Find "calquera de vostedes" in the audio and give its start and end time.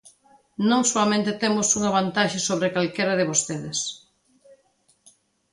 2.75-3.79